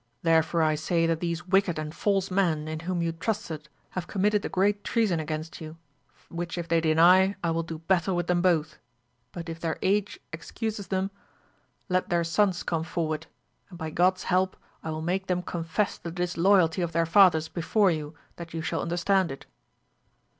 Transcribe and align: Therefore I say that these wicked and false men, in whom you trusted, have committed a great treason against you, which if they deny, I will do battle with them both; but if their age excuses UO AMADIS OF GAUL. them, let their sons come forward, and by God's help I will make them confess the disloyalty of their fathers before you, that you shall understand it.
Therefore 0.23 0.63
I 0.63 0.73
say 0.73 1.05
that 1.05 1.19
these 1.19 1.45
wicked 1.47 1.77
and 1.77 1.93
false 1.93 2.31
men, 2.31 2.67
in 2.67 2.79
whom 2.79 3.03
you 3.03 3.11
trusted, 3.11 3.69
have 3.91 4.07
committed 4.07 4.43
a 4.43 4.49
great 4.49 4.83
treason 4.83 5.19
against 5.19 5.61
you, 5.61 5.77
which 6.27 6.57
if 6.57 6.67
they 6.67 6.81
deny, 6.81 7.35
I 7.43 7.51
will 7.51 7.61
do 7.61 7.77
battle 7.77 8.15
with 8.15 8.25
them 8.25 8.41
both; 8.41 8.79
but 9.31 9.47
if 9.47 9.59
their 9.59 9.77
age 9.83 10.19
excuses 10.33 10.87
UO 10.87 10.91
AMADIS 10.91 11.09
OF 11.09 11.11
GAUL. 11.11 11.19
them, 11.19 11.25
let 11.89 12.09
their 12.09 12.23
sons 12.23 12.63
come 12.63 12.83
forward, 12.83 13.27
and 13.69 13.77
by 13.77 13.91
God's 13.91 14.23
help 14.23 14.57
I 14.83 14.89
will 14.89 15.03
make 15.03 15.27
them 15.27 15.43
confess 15.43 15.99
the 15.99 16.09
disloyalty 16.09 16.81
of 16.81 16.93
their 16.93 17.05
fathers 17.05 17.47
before 17.47 17.91
you, 17.91 18.15
that 18.37 18.55
you 18.55 18.63
shall 18.63 18.81
understand 18.81 19.31
it. 19.31 19.45